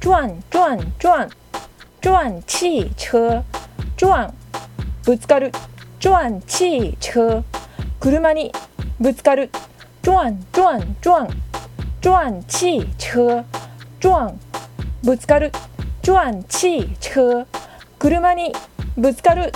[0.00, 1.28] 转转转，
[2.00, 3.42] 转汽车，
[3.98, 4.32] 转
[5.04, 5.52] ぶつかる，
[6.00, 7.44] 转汽车、
[8.00, 8.50] 車に
[8.98, 9.50] ぶつかる，
[10.00, 11.28] 转转转，
[12.00, 13.44] 转汽车，
[14.00, 14.32] 转
[15.04, 15.52] ぶつかる，
[16.02, 17.46] 转汽车、
[17.98, 18.54] 車に
[18.96, 19.52] ぶつかる。